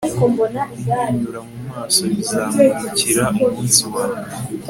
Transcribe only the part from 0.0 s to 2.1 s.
kumwenyura mumaso